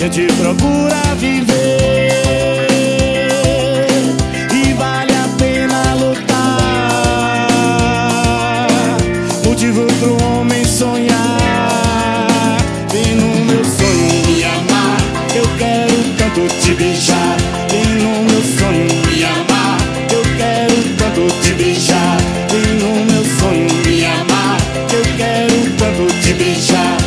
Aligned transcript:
gente 0.00 0.26
procura 0.32 1.14
viver 1.18 2.08
e 4.50 4.72
vale 4.72 5.12
a 5.12 5.28
pena 5.36 5.94
lutar. 5.94 6.38
Motivo 9.44 9.84
pro 9.98 10.16
homem 10.24 10.64
sonhar. 10.64 12.56
Vem 12.90 13.14
no 13.14 13.44
meu 13.44 13.62
sonho 13.62 14.26
me 14.26 14.42
amar. 14.42 14.96
Eu 15.34 15.44
quero 15.58 15.92
tanto 16.16 16.48
te 16.62 16.72
beijar. 16.72 17.36
Vem 17.68 17.84
no 17.84 18.22
meu 18.22 18.42
sonho 18.58 18.88
me 19.06 19.22
amar. 19.22 19.78
Eu 20.10 20.22
quero 20.38 20.82
tanto 20.96 21.28
te 21.42 21.52
beijar. 21.52 22.16
Vem 22.50 22.74
no 22.78 23.04
meu 23.04 23.22
sonho 23.38 23.68
me 23.84 24.06
amar. 24.06 24.56
Eu 24.94 25.02
quero 25.18 25.70
tanto 25.76 26.06
te 26.22 26.32
beijar. 26.32 26.99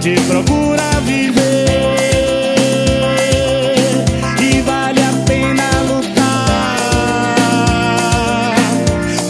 gente 0.00 0.20
procura 0.22 1.00
viver 1.04 1.66
e 4.40 4.60
vale 4.62 5.02
a 5.02 5.12
pena 5.26 5.68
lutar. 5.88 6.14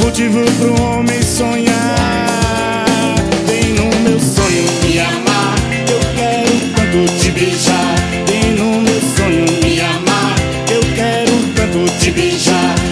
Motivo 0.02 0.44
pro 0.58 0.82
homem 0.82 1.22
sonhar. 1.22 1.74
Tem 3.46 3.72
no 3.72 3.86
meu 4.00 4.20
sonho 4.20 4.64
me 4.84 5.00
amar, 5.00 5.56
eu 5.88 6.00
quero 6.14 6.52
tanto 6.76 7.06
te 7.18 7.30
beijar. 7.30 7.94
Tem 8.26 8.52
no 8.52 8.82
meu 8.82 9.00
sonho 9.16 9.46
me 9.62 9.80
amar, 9.80 10.36
eu 10.70 10.82
quero 10.94 11.32
tanto 11.54 11.90
te 11.98 12.10
beijar. 12.10 12.87